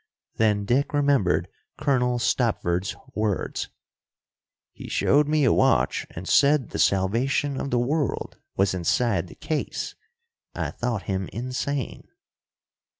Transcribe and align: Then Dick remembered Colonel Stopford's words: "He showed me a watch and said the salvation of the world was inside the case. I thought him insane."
Then 0.37 0.65
Dick 0.65 0.93
remembered 0.95 1.47
Colonel 1.77 2.17
Stopford's 2.17 2.95
words: 3.13 3.69
"He 4.71 4.89
showed 4.89 5.27
me 5.27 5.43
a 5.43 5.53
watch 5.53 6.07
and 6.09 6.27
said 6.27 6.71
the 6.71 6.79
salvation 6.79 7.61
of 7.61 7.69
the 7.69 7.77
world 7.77 8.37
was 8.57 8.73
inside 8.73 9.27
the 9.27 9.35
case. 9.35 9.93
I 10.55 10.71
thought 10.71 11.03
him 11.03 11.29
insane." 11.31 12.07